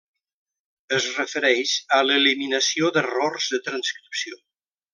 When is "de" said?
3.55-3.61